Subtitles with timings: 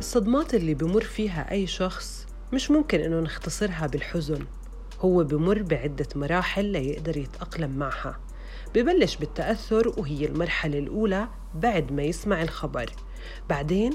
[0.00, 4.44] الصدمات اللي بمر فيها أي شخص مش ممكن إنه نختصرها بالحزن.
[5.00, 8.20] هو بمر بعدة مراحل ليقدر يتأقلم معها.
[8.74, 12.90] ببلش بالتأثر وهي المرحلة الأولى بعد ما يسمع الخبر.
[13.48, 13.92] بعدين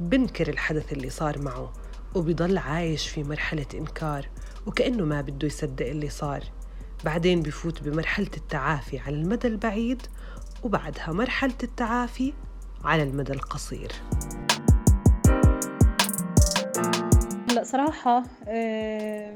[0.00, 1.72] بنكر الحدث اللي صار معه
[2.14, 4.28] وبيضل عايش في مرحلة إنكار
[4.66, 6.44] وكأنه ما بده يصدق اللي صار.
[7.04, 10.02] بعدين بفوت بمرحلة التعافي على المدى البعيد
[10.62, 12.32] وبعدها مرحلة التعافي
[12.84, 13.92] على المدى القصير.
[17.58, 19.34] هلا صراحة آه،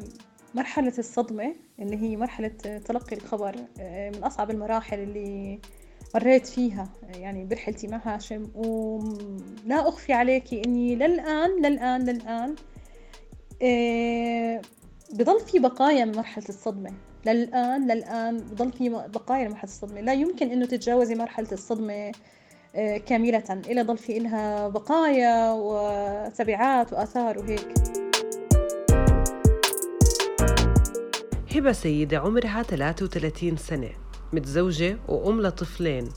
[0.55, 2.49] مرحلة الصدمة اللي هي مرحلة
[2.85, 5.61] تلقي الخبر آه، من أصعب المراحل اللي
[6.15, 12.55] مريت فيها يعني برحلتي مع هاشم ولا أخفي عليكي إني للآن للآن للآن
[13.63, 14.63] آه،
[15.13, 16.91] بضل في بقايا من مرحلة الصدمة.
[17.27, 20.01] للآن للآن بضل في بقايا من مرحلة الصدمة.
[20.01, 22.13] لا يمكن إنه تتجاوزي مرحلة الصدمة
[23.07, 27.92] كاملة إلى ضل في إلها بقايا وتبعات وآثار وهيك.
[31.55, 33.91] هبة سيدة عمرها 33 سنة
[34.33, 36.09] متزوجة وأم لطفلين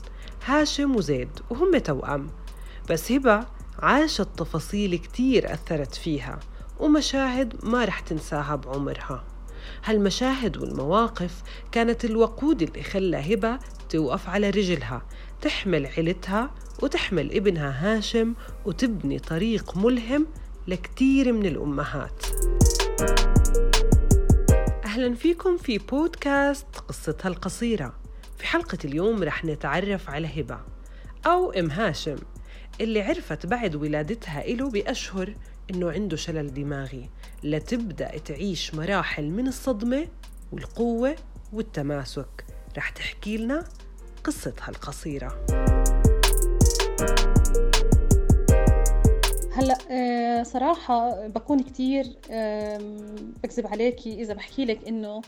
[0.46, 2.30] هاشم وزيد وهم توأم.
[2.90, 3.46] بس هبة
[3.78, 6.40] عاشت تفاصيل كتير أثرت فيها
[6.80, 9.24] ومشاهد ما رح تنساها بعمرها.
[9.84, 13.58] هالمشاهد والمواقف كانت الوقود اللي خلى هبة
[13.90, 15.02] توقف على رجلها
[15.42, 16.50] تحمل عيلتها
[16.82, 18.34] وتحمل ابنها هاشم
[18.64, 20.26] وتبني طريق ملهم
[20.68, 22.26] لكتير من الأمهات.
[24.96, 27.94] أهلا فيكم في بودكاست قصتها القصيرة.
[28.38, 30.60] في حلقة اليوم رح نتعرف على هبة
[31.26, 32.16] أو أم هاشم
[32.80, 35.34] اللي عرفت بعد ولادتها إله بأشهر
[35.70, 37.10] إنه عنده شلل دماغي.
[37.42, 40.08] لتبدأ تعيش مراحل من الصدمة
[40.52, 41.16] والقوة
[41.52, 42.44] والتماسك.
[42.76, 43.64] رح تحكي لنا
[44.24, 45.46] قصتها القصيرة.
[49.52, 52.06] هلأ آه، صراحة بكون كتير
[53.42, 55.20] بكذب عليكي إذا بحكي لك إنه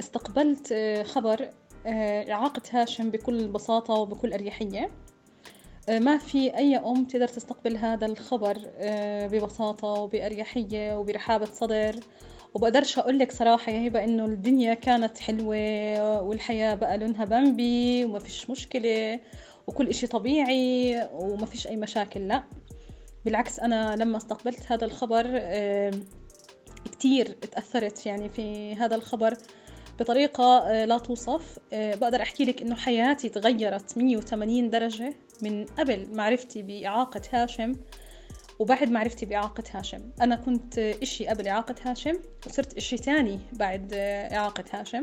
[0.00, 1.48] استقبلت آه، خبر
[1.86, 4.90] آه، إعاقة هاشم بكل بساطة وبكل أريحية.
[5.88, 8.58] ما في أي أم تقدر تستقبل هذا الخبر
[9.32, 11.96] ببساطة وبأريحية وبرحابة صدر.
[12.54, 18.18] وبقدرش أقول لك صراحة يا هبة إنه الدنيا كانت حلوة والحياة بقى لونها بامبي وما
[18.18, 19.20] فيش مشكلة
[19.66, 22.42] وكل إشي طبيعي وما فيش أي مشاكل لا.
[23.24, 25.40] بالعكس أنا لما استقبلت هذا الخبر
[26.92, 29.36] كتير تأثرت يعني في هذا الخبر
[30.00, 31.58] بطريقة آه، لا توصف.
[31.72, 37.76] آه، بقدر أحكي لك إنه حياتي تغيرت 180 درجة من قبل معرفتي بإعاقة هاشم
[38.58, 40.10] وبعد معرفتي بإعاقة هاشم.
[40.20, 45.02] أنا كنت إشي قبل إعاقة هاشم وصرت إشي تاني بعد آه، إعاقة هاشم.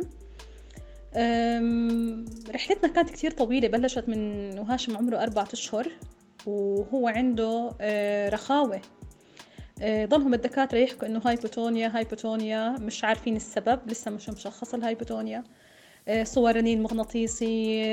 [2.53, 4.19] رحلتنا كانت كتير طويلة بلشت من
[4.59, 5.91] وهاشم عمره أربعة أشهر.
[6.47, 8.81] وهو عنده آه، رخاوة.
[9.81, 15.43] آه، ضلهم الدكاترة يحكوا إنه hypotonia hypotonia مش عارفين السبب لسه مش مشخص ال hypotonia.
[16.07, 17.83] آه، صور رنين مغناطيسي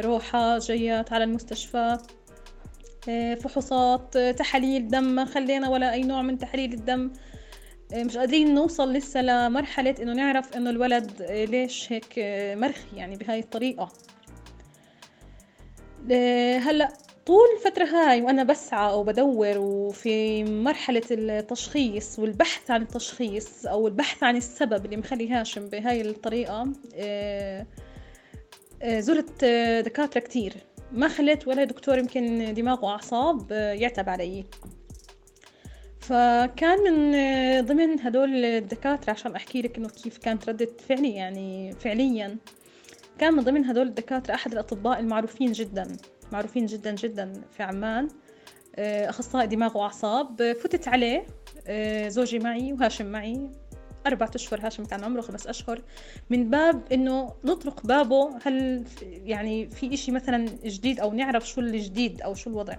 [0.00, 1.98] روحة جيات على المستشفى.
[3.40, 7.12] فحوصات تحاليل دم ما خلينا ولا أي نوع من تحاليل الدم.
[7.94, 12.14] مش قادرين نوصل لسه لمرحلة إنه نعرف إنه الولد ليش هيك
[12.58, 13.92] مرخي يعني بهاي الطريقة.
[16.58, 16.88] هلأ
[17.28, 24.22] طول الفترة هاي وأنا بسعى أو بدور وفي مرحلة التشخيص والبحث عن التشخيص أو البحث
[24.22, 27.66] عن السبب اللي مخلي هاشم بهاي الطريقة آه،
[28.82, 29.44] آه، زرت
[29.84, 30.54] دكاترة كتير.
[30.92, 34.44] ما خليت ولا دكتور يمكن دماغ وأعصاب آه، يعتب علي.
[36.00, 37.12] فكان من
[37.66, 42.36] ضمن هدول الدكاترة عشان أحكي لك إنه كيف كانت ردة فعلي يعني فعليا
[43.18, 45.96] كان من ضمن هدول الدكاترة أحد الأطباء المعروفين جدا.
[46.32, 48.08] معروفين جدا جدا في عمان.
[48.76, 50.52] آه، أخصائي دماغ وأعصاب.
[50.52, 51.26] فتت عليه
[51.66, 53.50] آه، زوجي معي وهاشم معي.
[54.06, 55.82] أربعة أشهر هاشم كان عمره خمس أشهر.
[56.30, 62.22] من باب إنه نطرق بابه هل يعني في إشي مثلا جديد أو نعرف شو الجديد
[62.22, 62.76] أو شو الوضع.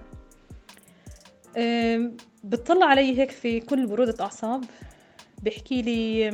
[2.44, 4.64] بتطلع علي هيك في كل برودة أعصاب.
[5.42, 6.30] بيحكي لي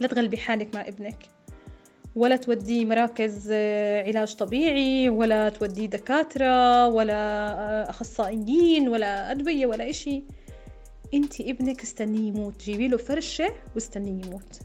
[0.00, 1.33] لا تغلبي حالك مع ابنك.
[2.16, 9.90] ولا توديه مراكز آه، علاج طبيعي ولا توديه دكاترة ولا آه، أخصائيين ولا أدوية ولا
[9.90, 10.24] إشي.
[11.14, 12.62] انت ابنك استنيه يموت.
[12.62, 14.58] جيبي له فرشة واستنيه يموت.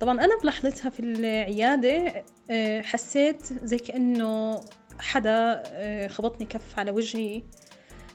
[0.00, 4.60] طبعا أنا بلحظتها في العيادة آه، حسيت زي كأنه
[4.98, 5.62] حدا
[6.08, 7.42] خبطني كف على وجهي.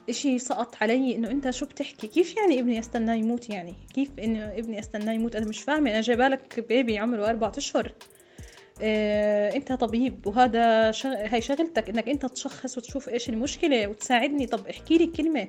[0.08, 4.44] إشي سقط علي إنه أنت شو بتحكي؟ كيف يعني ابني استناه يموت يعني؟ كيف إنه
[4.44, 7.92] ابني استناه يموت؟ أنا مش فاهمة أنا جايبالك بيبي عمره أربعة أشهر.
[8.82, 11.08] آه أنت طبيب وهذا شغ...
[11.08, 14.46] هاي شغلتك إنك أنت تشخص وتشوف إيش المشكلة وتساعدني.
[14.46, 15.48] طب احكي لي كلمه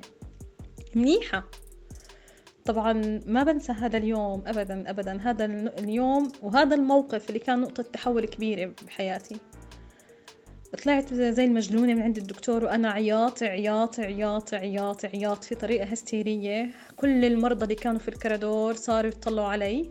[0.94, 1.44] منيحة.
[2.64, 5.20] طبعا ما بنسى هذا اليوم أبدا أبدا.
[5.22, 5.44] هذا
[5.78, 9.36] اليوم وهذا الموقف اللي كان نقطة تحول كبيرة بحياتي.
[10.82, 16.70] طلعت زي المجنونة من عند الدكتور وأنا عياط عياط عياط عياط عياط في طريقة هستيرية.
[16.96, 19.90] كل المرضى اللي كانوا في الكرادور صاروا يطلعوا علي.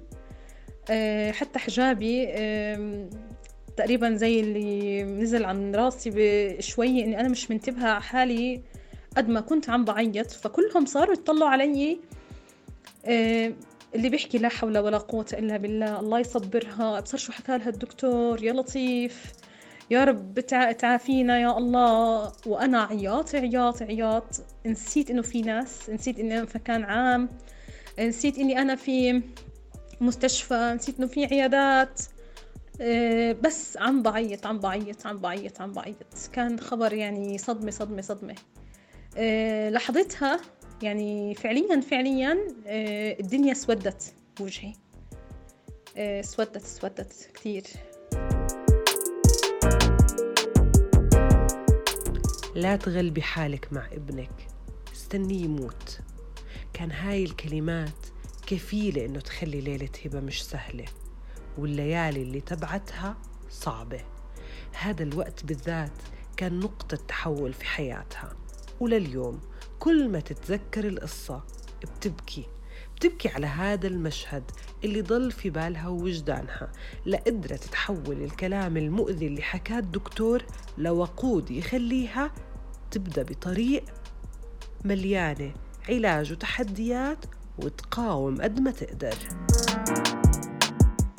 [0.89, 2.25] آه، حتى حجابي
[3.77, 8.61] تقريبا زي اللي نزل عن راسي بشوية إني أنا مش منتبهة على حالي
[9.17, 10.31] قد ما كنت عم بعيط.
[10.31, 11.99] فكلهم صاروا يطلعوا علي.
[13.05, 13.53] آه،
[13.95, 16.97] اللي بيحكي لا حول ولا قوة إلا بالله الله يصبرها.
[16.97, 19.33] أبصر شو حكى لها الدكتور؟ يا لطيف.
[19.91, 20.39] يا رب
[20.79, 22.31] تعافينا يا الله.
[22.45, 24.41] وأنا عياط عياط عياط.
[24.65, 27.29] نسيت إنه في ناس نسيت إني أنا في مكان عام.
[27.99, 29.21] نسيت إني أنا في
[30.01, 32.01] مستشفى نسيت إنه في عيادات.
[32.81, 36.29] آه، بس عم بعيط عم بعيط عم بعيط عم بعيط.
[36.33, 38.35] كان خبر يعني صدمة صدمة صدمة.
[39.17, 40.39] آه، لحظتها
[40.81, 42.37] يعني فعليا فعليا
[42.67, 44.73] آه، الدنيا اسودت بوجهي
[45.97, 47.63] اسودت اسودت كثير
[52.55, 54.47] لا تغلبي حالك مع ابنك.
[54.93, 55.99] استنيه يموت.
[56.73, 58.07] كان هاي الكلمات
[58.47, 60.85] كفيلة إنه تخلي ليلة هبة مش سهلة
[61.57, 63.17] والليالي اللي تبعتها
[63.49, 64.01] صعبة.
[64.73, 66.01] هذا الوقت بالذات
[66.37, 68.33] كان نقطة تحول في حياتها.
[68.79, 69.41] ولليوم
[69.79, 71.43] كل ما تتذكر القصة
[71.81, 72.45] بتبكي.
[73.03, 74.43] بتبكي على هذا المشهد
[74.83, 76.71] اللي ضل في بالها ووجدانها
[77.05, 80.45] لقدرت تحول الكلام المؤذي اللي حكاه الدكتور
[80.77, 82.31] لوقود يخليها
[82.91, 83.83] تبدأ بطريق
[84.85, 85.53] مليانة
[85.89, 87.25] علاج وتحديات
[87.63, 89.15] وتقاوم قد ما تقدر.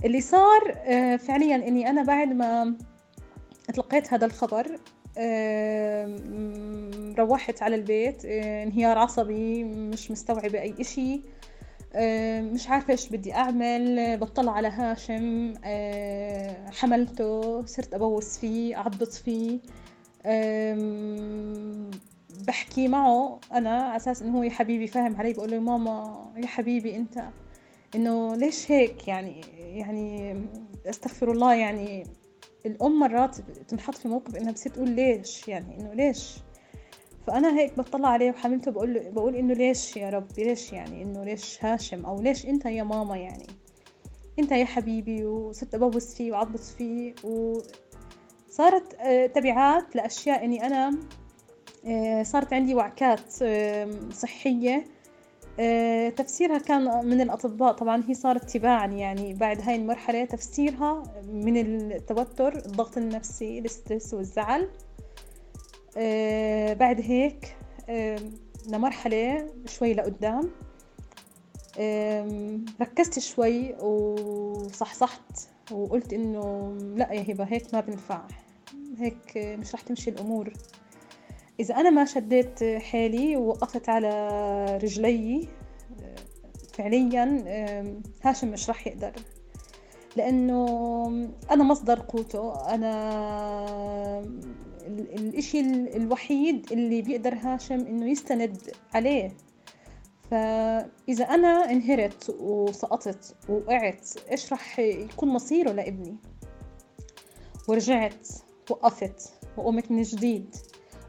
[0.04, 2.76] اللي صار آه، فعليا إني أنا بعد ما
[3.74, 4.66] تلقيت هذا الخبر
[5.18, 6.18] آه،
[7.18, 11.33] روحت على البيت آه، انهيار عصبي مش مستوعبة أي إشي.
[12.52, 14.16] مش عارفة إيش بدي أعمل.
[14.16, 15.54] بطلع على هاشم.
[16.72, 19.58] حملته صرت أبوس فيه أعضط فيه.
[22.46, 26.46] بحكي معه أنا على أساس إنه هو يا حبيبي فاهم علي بقول له ماما يا
[26.46, 27.24] حبيبي أنت
[27.94, 30.36] إنه ليش هيك؟ يعني يعني
[30.86, 32.06] أستغفر الله يعني
[32.66, 33.36] الأم مرات
[33.68, 36.34] تنحط في موقف إنها بتصير تقول ليش؟ يعني إنه ليش؟
[37.26, 41.24] فأنا هيك بطلع عليه وحملته بقول له بقول إنه ليش يا رب ليش يعني إنه
[41.24, 43.46] ليش هاشم؟ أو ليش أنت يا ماما يعني؟
[44.38, 50.98] أنت يا حبيبي وصرت أبوس فيه وأعبط فيه وصارت آه، تبعات لأشياء إني أنا
[51.86, 53.32] آه، صارت عندي وعكات
[54.12, 54.84] صحية.
[55.60, 57.72] آه، تفسيرها كان من الأطباء.
[57.72, 64.68] طبعا هي صارت تباعا يعني بعد هاي المرحلة تفسيرها من التوتر الضغط النفسي الاسترس والزعل.
[66.74, 67.56] بعد هيك
[68.68, 70.50] لمرحلة شوي لقدام.
[72.80, 78.22] ركزت شوي وصحصحت وقلت إنه لا يا هبة هيك ما بنفع.
[78.98, 80.52] هيك مش رح تمشي الأمور.
[81.60, 85.48] إذا أنا ما شديت حيلي ووقفت على رجلي
[86.72, 87.44] فعليا
[88.22, 89.12] هاشم مش رح يقدر.
[90.16, 91.06] لأنه
[91.50, 94.22] أنا مصدر قوته أنا
[94.86, 95.60] الإشي
[95.96, 98.58] الوحيد اللي بيقدر هاشم إنه يستند
[98.94, 99.36] عليه.
[100.30, 106.16] فإذا أنا انهرت وسقطت ووقعت إيش رح يكون مصيره لابني؟
[107.68, 108.28] ورجعت
[108.70, 110.56] وقفت وقمت من جديد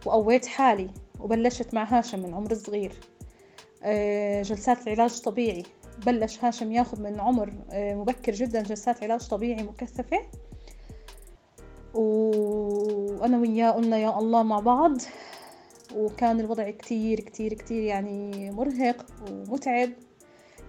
[0.05, 0.89] وقويت حالي
[1.20, 2.94] وبلشت مع هاشم من عمر صغير.
[3.84, 5.63] آه، جلسات العلاج طبيعي.
[6.05, 10.20] بلش هاشم ياخذ من عمر آه، مبكر جدا جلسات علاج طبيعي مكثفة.
[13.25, 14.98] وأنا وياه قلنا يا الله مع بعض
[15.96, 19.89] وكان الوضع كتير كتير كتير يعني مرهق ومتعب.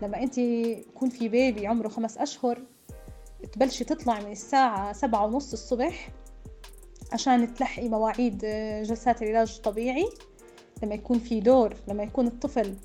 [0.03, 2.63] لما انت يكون في بيبي عمره خمس أشهر
[3.53, 6.09] تبلشي تطلع من الساعة سبعة ونص الصبح
[7.13, 10.09] عشان تلحقي مواعيد آه، جلسات العلاج الطبيعي
[10.83, 12.77] لما يكون في دور لما يكون الطفل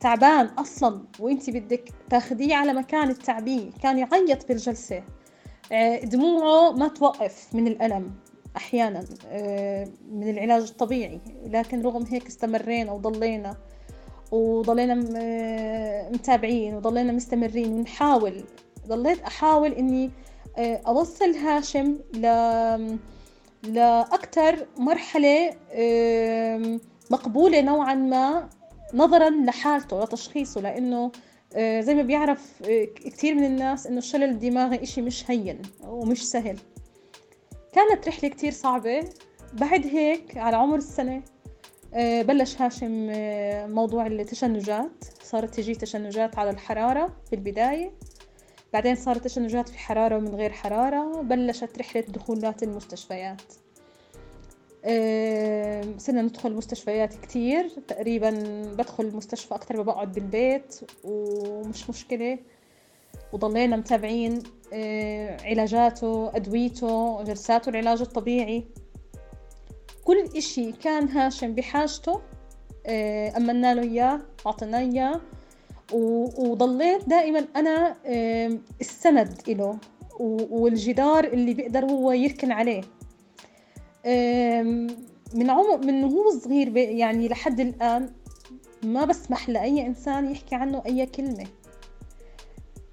[0.00, 5.02] تعبان أصلا وانت بدك تاخديه على مكان التعبيه كان يعيط بالجلسة.
[6.04, 8.14] دموعه ما توقف من الألم
[8.56, 13.56] أحيانا آه، من العلاج الطبيعي لكن رغم هيك استمرينا وضلينا
[14.30, 14.94] وضلينا
[16.10, 18.44] متابعين وضلينا مستمرين ونحاول
[18.86, 20.10] ضليت أحاول إني
[20.58, 22.26] آه، أوصل هاشم ل
[23.62, 25.50] لأكثر مرحلة
[27.10, 28.48] مقبولة نوعا ما
[28.94, 31.10] نظرا لحالته لتشخيصه لأنه آه،
[31.54, 36.58] زي ما بيعرف آه، كثير من الناس إنه الشلل الدماغي إشي مش هين ومش سهل.
[37.72, 39.08] كانت رحلة كتير صعبة.
[39.52, 41.22] بعد هيك على عمر السنة
[41.94, 45.04] آه، بلش هاشم آه، موضوع التشنجات.
[45.22, 47.92] صارت تجي تشنجات على الحرارة في البداية.
[48.72, 51.22] بعدين صارت تشنجات في حرارة ومن غير حرارة.
[51.22, 53.42] بلشت رحلة دخولات المستشفيات.
[55.98, 57.68] صرنا ندخل مستشفيات كتير.
[57.88, 58.30] تقريبا
[58.78, 62.38] بدخل المستشفى أكتر ما بقعد بالبيت ومش مشكلة.
[63.32, 64.42] وضلينا متابعين
[65.44, 68.64] علاجاته أدويته جلساته العلاج الطبيعي.
[70.04, 72.20] كل إشي كان هاشم بحاجته
[73.36, 75.20] أمنا له إياه أعطيناه إياه.
[76.38, 77.96] وضليت دائما أنا
[78.80, 79.78] السند إله
[80.20, 82.80] والجدار اللي بيقدر هو يركن عليه.
[85.34, 88.10] من عمر من هو صغير يعني لحد الآن
[88.82, 91.46] ما بسمح لأي إنسان يحكي عنه أي كلمة.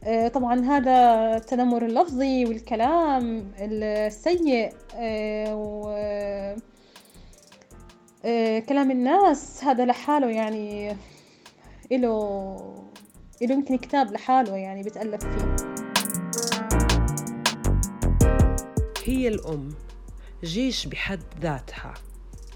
[0.04, 0.92] آه، طبعا هذا
[1.38, 5.90] التنمر اللفظي والكلام السيء آه، و
[8.26, 10.92] آه، كلام الناس هذا لحاله يعني
[11.92, 12.58] إله
[13.42, 15.56] إله يمكن كتاب لحاله يعني بتألف فيه.
[19.06, 19.70] هي الأم.
[20.44, 21.94] جيش بحد ذاتها.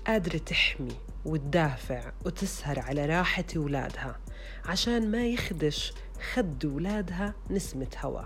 [0.07, 4.19] قادرة تحمي وتدافع وتسهر على راحة ولادها
[4.65, 5.93] عشان ما يخدش
[6.33, 8.21] خد ولادها نسمة هوا.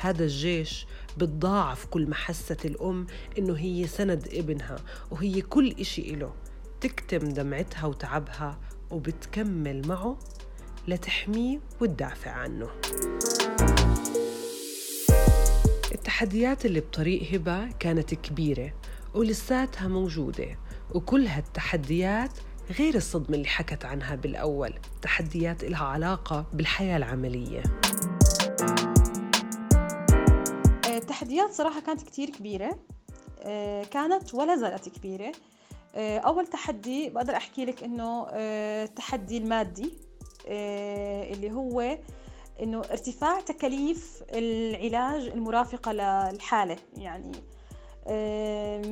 [0.00, 0.86] هذا الجيش
[1.16, 3.06] بتضاعف كل ما حست الأم
[3.38, 4.76] إنه هي سند ابنها
[5.10, 6.34] وهي كل إشي إله.
[6.80, 8.58] تكتم دمعتها وتعبها
[8.90, 10.18] وبتكمل معه
[10.88, 12.68] لتحميه وتدافع عنه.
[15.94, 18.72] التحديات اللي بطريق هبة كانت كبيرة.
[19.16, 20.58] ولساتها موجودة
[20.94, 22.30] وكل هالتحديات
[22.78, 27.62] غير الصدمة اللي حكت عنها بالأول تحديات إلها علاقة بالحياة العملية.
[30.86, 32.78] التحديات صراحة كانت كتير كبيرة.
[33.42, 35.32] آه، كانت ولا زالت كبيرة.
[35.94, 39.92] آه، أول تحدي بقدر أحكي لك إنه آه، التحدي المادي
[41.32, 41.98] اللي هو
[42.62, 46.76] إنه ارتفاع تكاليف العلاج المرافقة للحالة.
[46.96, 47.32] يعني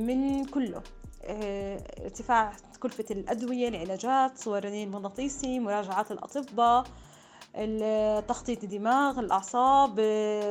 [0.06, 0.82] من كله.
[2.04, 6.84] ارتفاع كلفة الأدوية العلاجات صور الرنين المغناطيسي مراجعات الأطباء
[8.28, 10.00] تخطيط الدماغ الأعصاب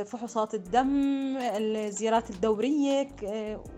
[0.05, 3.07] فحوصات الدم الزيارات الدورية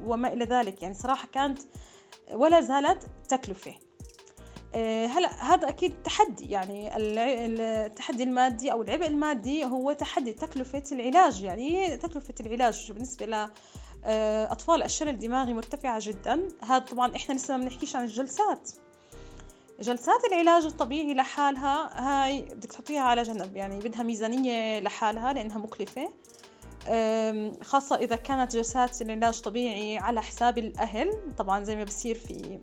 [0.05, 0.81] وما إلى ذلك.
[0.81, 1.59] يعني صراحة كانت
[2.31, 3.73] ولا زالت تكلفة.
[5.05, 6.45] هلا هذا أكيد تحدي.
[6.45, 11.43] يعني التحدي المادي أو العبء المادي هو تحدي تكلفة العلاج.
[11.43, 13.49] يعني تكلفة العلاج بالنسبة
[14.05, 16.47] آه، أطفال الشلل الدماغي مرتفعة جدا.
[16.63, 18.69] هذا طبعا إحنا لسه ما بنحكيش عن الجلسات.
[19.79, 26.09] جلسات العلاج الطبيعي لحالها هاي بدك تحطيها على جنب يعني بدها ميزانية لحالها لأنها مكلفة.
[27.61, 31.35] خاصة إذا كانت جلسات العلاج طبيعي على حساب الأهل.
[31.37, 32.59] طبعا زي ما بصير في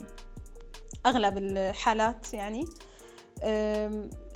[1.07, 2.65] أغلب الحالات يعني.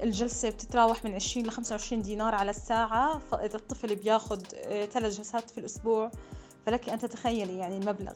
[0.03, 3.19] الجلسة بتتراوح من 20 ل 25 دينار على الساعة.
[3.19, 6.11] فإذا الطفل بياخد آه، ثلاث جلسات في الأسبوع
[6.67, 8.13] فلك أن تتخيلي يعني المبلغ.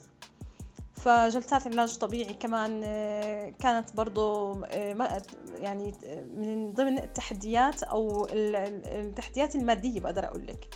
[0.95, 5.23] فجلسات العلاج الطبيعي كمان آه، كانت برضو آه،
[5.59, 5.95] يعني
[6.37, 10.69] من ضمن التحديات أو التحديات المادية بقدر أقول لك.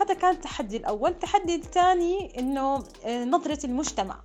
[0.00, 1.10] هذا كان التحدي الأول.
[1.10, 4.20] التحدي الثاني إنه آه، نظرة المجتمع.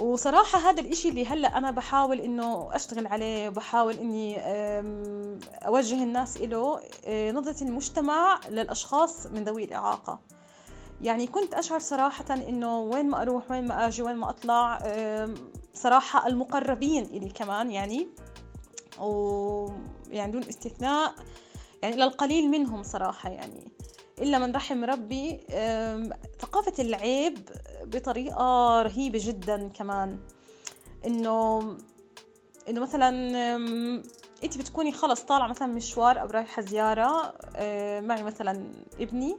[0.00, 4.38] وصراحة هذا الإشي اللي هلأ أنا بحاول إنه أشتغل عليه وبحاول إني
[5.66, 6.80] أوجه الناس إله
[7.32, 10.20] نظرة المجتمع للأشخاص من ذوي الإعاقة.
[11.02, 14.78] يعني كنت أشعر صراحة إنه وين ما أروح وين ما أجي وين ما أطلع
[15.74, 18.08] صراحة المقربين إلي كمان يعني
[19.00, 21.14] ويعني دون استثناء
[21.82, 23.72] يعني للقليل منهم صراحة يعني.
[24.18, 25.40] إلا من رحم ربي
[26.40, 27.38] ثقافة العيب
[27.84, 30.18] بطريقة رهيبة جدا كمان.
[31.06, 31.60] إنه
[32.68, 33.10] إنه مثلا
[34.44, 37.34] أنت بتكوني خلص طالعة مثلا مشوار أو رايحة زيارة
[38.00, 39.36] معي مثلا ابني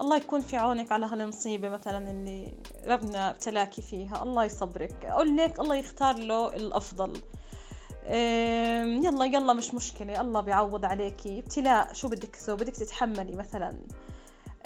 [0.00, 2.54] الله يكون في عونك على هالمصيبة مثلا اللي
[2.86, 4.22] ربنا ابتلاكي فيها.
[4.22, 5.04] الله يصبرك.
[5.04, 7.20] أقول لك الله يختار له الأفضل.
[9.04, 10.20] يلا يلا مش مشكلة.
[10.20, 11.38] الله بيعوض عليكي.
[11.38, 13.78] ابتلاء شو بدك تسوي؟ بدك تتحملي مثلا.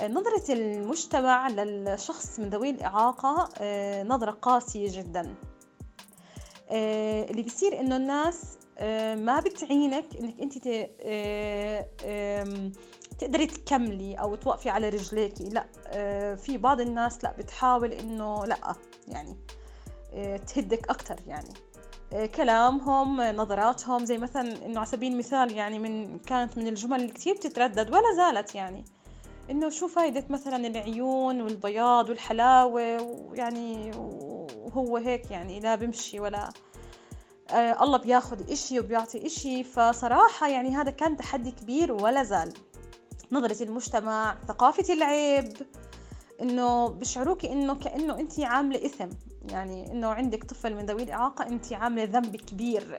[0.03, 3.49] نظرة المجتمع للشخص من ذوي الإعاقة
[4.03, 5.35] نظرة قاسية جدا.
[6.71, 8.59] اللي بيصير إنه الناس
[9.19, 10.59] ما بتعينك إنك أنت
[13.23, 18.75] تقدري تكملي أو توقفي على رجليكي لا آه، في بعض الناس لا بتحاول إنه لا
[19.09, 19.37] يعني
[20.13, 21.55] آه، تهدك أكثر يعني.
[22.13, 27.13] آه، كلامهم نظراتهم زي مثلا إنه على سبيل المثال يعني من كانت من الجمل اللي
[27.13, 28.85] كثير بتتردد ولا زالت يعني.
[29.51, 36.49] إنه شو فايدة مثلا العيون والبياض والحلاوة ويعني وهو هيك يعني لا بمشي ولا
[37.53, 39.65] الله بياخد إشي وبيعطي إشي.
[39.65, 42.53] فصراحة يعني هذا كان تحدي كبير ولا زال.
[43.33, 45.53] نظرة المجتمع ثقافة العيب
[46.41, 49.09] إنه بشعروك إنه كأنه انت عاملة إثم.
[49.49, 52.97] يعني إنه عندك طفل من ذوي الإعاقة انت عاملة ذنب كبير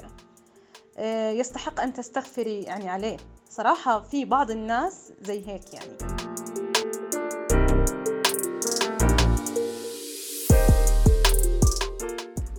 [0.97, 3.17] آه، يستحق أن تستغفري يعني عليه.
[3.49, 5.97] صراحة في بعض الناس زي هيك يعني.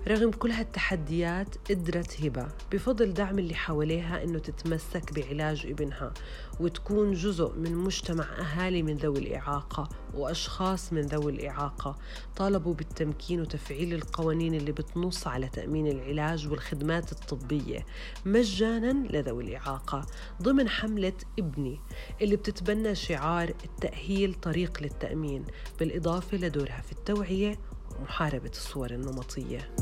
[0.09, 2.49] رغم كل هالتحديات قدرت هبة.
[2.73, 6.13] بفضل دعم اللي حواليها إنه تتمسك بعلاج ابنها
[6.61, 11.99] وتكون جزء من مجتمع أهالي من ذوي الإعاقة وأشخاص من ذوي الإعاقة.
[12.37, 17.87] طالبوا بالتمكين وتفعيل القوانين اللي بتنص على تأمين العلاج والخدمات الطبية
[18.27, 20.07] مجانا لذوي الإعاقة
[20.43, 21.81] ضمن حملة ابني
[22.23, 25.45] اللي بتتبنى شعار التأهيل طريق للتأمين
[25.81, 27.59] بالإضافة لدورها في التوعية
[28.01, 29.75] ومحاربة الصور النمطية.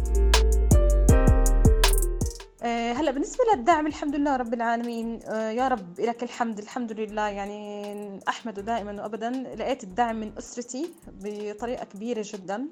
[2.62, 5.20] آه، هلا بالنسبة للدعم الحمد لله رب العالمين.
[5.22, 7.28] آه، يا رب لك الحمد الحمد لله.
[7.28, 9.30] يعني أحمد دائما وأبدا.
[9.30, 10.90] لقيت الدعم من أسرتي
[11.22, 12.68] بطريقة كبيرة جدا.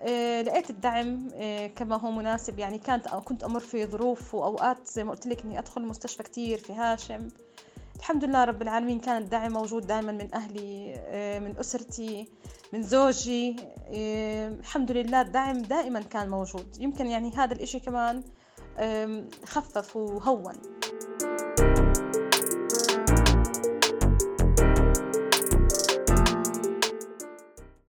[0.00, 1.28] آه، لقيت الدعم
[1.76, 2.58] كما هو مناسب.
[2.58, 6.58] يعني كانت كنت أمر في ظروف وأوقات زي ما قلت لك إني أدخل المستشفى كتير
[6.58, 7.28] في هاشم.
[7.98, 10.94] الحمد لله رب العالمين كان الدعم موجود دائما من أهلي
[11.44, 12.28] من أسرتي
[12.72, 13.56] من زوجي
[14.60, 16.76] الحمد لله الدعم دائما كان موجود.
[16.80, 18.22] يمكن يعني هذا الإشي كمان
[19.44, 20.54] خفف وهون.